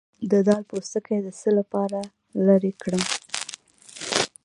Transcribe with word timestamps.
د 0.31 0.33
دال 0.47 0.63
پوستکی 0.69 1.19
د 1.23 1.27
څه 1.39 1.49
لپاره 1.59 1.99
لرې 2.47 2.73
کړم؟ 2.81 3.03